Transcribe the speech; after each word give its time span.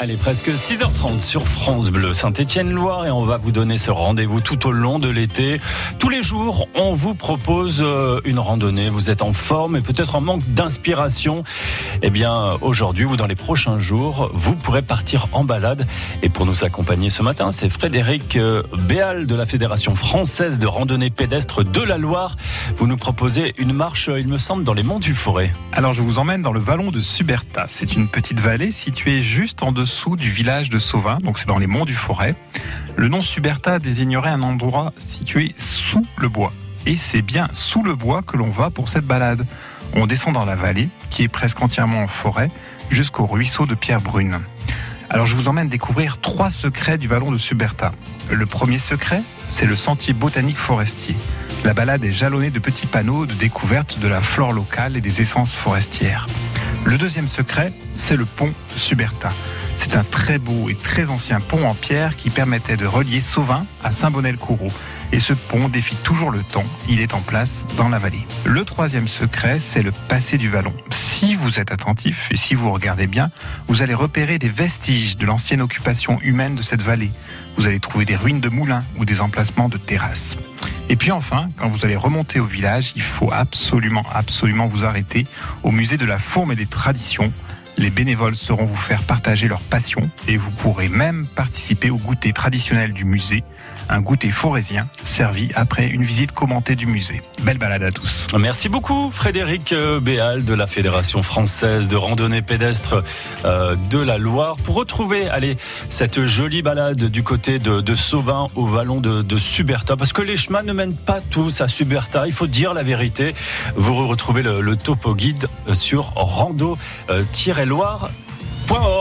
Allez, 0.00 0.14
presque 0.14 0.50
6h30 0.50 1.18
sur 1.18 1.48
France 1.48 1.90
Bleu 1.90 2.12
Saint-Étienne-Loire 2.12 3.06
et 3.06 3.10
on 3.10 3.24
va 3.24 3.36
vous 3.36 3.50
donner 3.50 3.78
ce 3.78 3.90
rendez-vous 3.90 4.40
tout 4.40 4.68
au 4.68 4.70
long 4.70 5.00
de 5.00 5.08
l'été. 5.08 5.60
Tous 5.98 6.08
les 6.08 6.22
jours, 6.22 6.68
on 6.76 6.94
vous 6.94 7.16
propose 7.16 7.80
euh, 7.80 8.20
une 8.24 8.38
randonnée. 8.38 8.90
Vous 8.90 9.10
êtes 9.10 9.22
en 9.22 9.32
forme 9.32 9.74
et 9.74 9.80
peut-être 9.80 10.14
en 10.14 10.20
manque 10.20 10.46
d'inspiration. 10.46 11.42
Eh 12.02 12.10
bien, 12.10 12.56
aujourd'hui 12.60 13.06
ou 13.06 13.16
dans 13.16 13.26
les 13.26 13.34
prochains 13.34 13.80
jours, 13.80 14.30
vous 14.34 14.54
pourrez 14.54 14.82
partir 14.82 15.26
en 15.32 15.42
balade. 15.42 15.84
Et 16.22 16.28
pour 16.28 16.46
nous 16.46 16.62
accompagner 16.62 17.10
ce 17.10 17.24
matin, 17.24 17.50
c'est 17.50 17.68
Frédéric 17.68 18.36
euh, 18.36 18.62
Béal 18.78 19.26
de 19.26 19.34
la 19.34 19.46
Fédération 19.46 19.96
française 19.96 20.60
de 20.60 20.66
randonnée 20.68 21.10
pédestre 21.10 21.64
de 21.64 21.82
la 21.82 21.98
Loire. 21.98 22.36
Vous 22.76 22.86
nous 22.86 22.98
proposez 22.98 23.52
une 23.58 23.72
marche, 23.72 24.08
il 24.16 24.28
me 24.28 24.38
semble, 24.38 24.62
dans 24.62 24.74
les 24.74 24.84
monts 24.84 25.00
du 25.00 25.12
Forêt. 25.12 25.52
Alors, 25.72 25.92
je 25.92 26.02
vous 26.02 26.20
emmène 26.20 26.42
dans 26.42 26.52
le 26.52 26.60
vallon 26.60 26.92
de 26.92 27.00
Suberta. 27.00 27.66
C'est 27.68 27.96
une 27.96 28.06
petite 28.06 28.38
vallée 28.38 28.70
située 28.70 29.22
juste 29.22 29.64
en 29.64 29.72
dessous 29.72 29.87
dessous 29.88 30.16
du 30.16 30.30
village 30.30 30.68
de 30.68 30.78
Sauvin, 30.78 31.16
donc 31.24 31.38
c'est 31.38 31.48
dans 31.48 31.56
les 31.56 31.66
monts 31.66 31.86
du 31.86 31.94
Forêt. 31.94 32.34
Le 32.96 33.08
nom 33.08 33.22
Suberta 33.22 33.78
désignerait 33.78 34.28
un 34.28 34.42
endroit 34.42 34.92
situé 34.98 35.54
sous 35.56 36.04
le 36.18 36.28
bois. 36.28 36.52
Et 36.84 36.98
c'est 36.98 37.22
bien 37.22 37.48
sous 37.54 37.82
le 37.82 37.94
bois 37.94 38.20
que 38.20 38.36
l'on 38.36 38.50
va 38.50 38.68
pour 38.68 38.90
cette 38.90 39.06
balade. 39.06 39.46
On 39.94 40.06
descend 40.06 40.34
dans 40.34 40.44
la 40.44 40.56
vallée, 40.56 40.90
qui 41.08 41.22
est 41.22 41.28
presque 41.28 41.62
entièrement 41.62 42.02
en 42.02 42.06
forêt, 42.06 42.50
jusqu'au 42.90 43.24
ruisseau 43.24 43.64
de 43.64 43.74
Pierre 43.74 44.02
Brune. 44.02 44.40
Alors 45.08 45.24
je 45.24 45.34
vous 45.34 45.48
emmène 45.48 45.70
découvrir 45.70 46.20
trois 46.20 46.50
secrets 46.50 46.98
du 46.98 47.08
vallon 47.08 47.32
de 47.32 47.38
Suberta. 47.38 47.92
Le 48.30 48.44
premier 48.44 48.78
secret, 48.78 49.22
c'est 49.48 49.64
le 49.64 49.74
sentier 49.74 50.12
botanique 50.12 50.58
forestier. 50.58 51.16
La 51.64 51.72
balade 51.72 52.04
est 52.04 52.10
jalonnée 52.10 52.50
de 52.50 52.58
petits 52.58 52.86
panneaux 52.86 53.24
de 53.24 53.32
découverte 53.32 54.00
de 54.00 54.06
la 54.06 54.20
flore 54.20 54.52
locale 54.52 54.98
et 54.98 55.00
des 55.00 55.22
essences 55.22 55.54
forestières. 55.54 56.28
Le 56.84 56.98
deuxième 56.98 57.26
secret, 57.26 57.72
c'est 57.94 58.16
le 58.16 58.26
pont 58.26 58.52
Suberta. 58.76 59.30
C'est 59.88 59.96
un 59.96 60.04
très 60.04 60.38
beau 60.38 60.68
et 60.68 60.74
très 60.74 61.08
ancien 61.08 61.40
pont 61.40 61.66
en 61.66 61.74
pierre 61.74 62.14
qui 62.14 62.28
permettait 62.28 62.76
de 62.76 62.84
relier 62.84 63.20
Sauvin 63.20 63.64
à 63.82 63.90
Saint-Bonnet-le-Coureau. 63.90 64.70
Et 65.12 65.18
ce 65.18 65.32
pont 65.32 65.70
défie 65.70 65.96
toujours 65.96 66.30
le 66.30 66.42
temps, 66.42 66.66
il 66.90 67.00
est 67.00 67.14
en 67.14 67.20
place 67.20 67.64
dans 67.78 67.88
la 67.88 67.98
vallée. 67.98 68.26
Le 68.44 68.66
troisième 68.66 69.08
secret, 69.08 69.60
c'est 69.60 69.82
le 69.82 69.90
passé 69.90 70.36
du 70.36 70.50
vallon. 70.50 70.74
Si 70.90 71.36
vous 71.36 71.58
êtes 71.58 71.72
attentif 71.72 72.28
et 72.30 72.36
si 72.36 72.54
vous 72.54 72.70
regardez 72.70 73.06
bien, 73.06 73.30
vous 73.66 73.80
allez 73.80 73.94
repérer 73.94 74.38
des 74.38 74.50
vestiges 74.50 75.16
de 75.16 75.24
l'ancienne 75.24 75.62
occupation 75.62 76.20
humaine 76.20 76.54
de 76.54 76.62
cette 76.62 76.82
vallée. 76.82 77.10
Vous 77.56 77.66
allez 77.66 77.80
trouver 77.80 78.04
des 78.04 78.16
ruines 78.16 78.40
de 78.40 78.50
moulins 78.50 78.84
ou 78.98 79.06
des 79.06 79.22
emplacements 79.22 79.70
de 79.70 79.78
terrasses. 79.78 80.36
Et 80.90 80.96
puis 80.96 81.12
enfin, 81.12 81.48
quand 81.56 81.68
vous 81.68 81.86
allez 81.86 81.96
remonter 81.96 82.40
au 82.40 82.46
village, 82.46 82.92
il 82.94 83.02
faut 83.02 83.32
absolument, 83.32 84.04
absolument 84.12 84.66
vous 84.66 84.84
arrêter 84.84 85.26
au 85.62 85.70
musée 85.70 85.96
de 85.96 86.04
la 86.04 86.18
Fourme 86.18 86.52
et 86.52 86.56
des 86.56 86.66
Traditions 86.66 87.32
les 87.78 87.90
bénévoles 87.90 88.34
sauront 88.34 88.66
vous 88.66 88.76
faire 88.76 89.02
partager 89.02 89.48
leur 89.48 89.60
passion 89.60 90.10
et 90.26 90.36
vous 90.36 90.50
pourrez 90.50 90.88
même 90.88 91.26
participer 91.26 91.90
au 91.90 91.96
goûter 91.96 92.32
traditionnel 92.32 92.92
du 92.92 93.04
musée, 93.04 93.44
un 93.88 94.00
goûter 94.00 94.30
forésien 94.30 94.88
servi 95.04 95.50
après 95.54 95.86
une 95.86 96.02
visite 96.02 96.32
commentée 96.32 96.74
du 96.74 96.86
musée. 96.86 97.22
Belle 97.42 97.58
balade 97.58 97.82
à 97.82 97.90
tous. 97.90 98.26
Merci 98.38 98.68
beaucoup 98.68 99.10
Frédéric 99.10 99.72
euh, 99.72 100.00
Béal 100.00 100.44
de 100.44 100.54
la 100.54 100.66
Fédération 100.66 101.22
française 101.22 101.88
de 101.88 101.96
randonnée 101.96 102.42
pédestre 102.42 103.02
euh, 103.44 103.76
de 103.90 103.98
la 103.98 104.18
Loire. 104.18 104.56
Pour 104.64 104.74
retrouver 104.74 105.28
allez, 105.28 105.56
cette 105.88 106.24
jolie 106.24 106.62
balade 106.62 107.04
du 107.04 107.22
côté 107.22 107.58
de, 107.58 107.80
de 107.80 107.94
Sauvin 107.94 108.48
au 108.56 108.66
vallon 108.66 109.00
de, 109.00 109.38
Suberta, 109.38 109.96
parce 109.96 110.12
que 110.12 110.22
les 110.22 110.36
chemins 110.36 110.62
ne 110.62 110.72
mènent 110.72 110.96
pas 110.96 111.20
tous 111.20 111.60
à 111.60 111.68
Suberta, 111.68 112.26
il 112.26 112.32
faut 112.32 112.48
dire 112.48 112.74
la 112.74 112.82
vérité. 112.82 113.34
Vous 113.76 114.06
retrouvez 114.06 114.42
le, 114.42 114.76
topo 114.76 115.14
guide 115.14 115.46
sur 115.74 116.12
rando-loire.org. 117.68 118.98